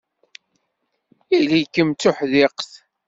Ili-kem 1.37 1.89
d 1.91 1.97
tuḥdiqt. 2.01 2.71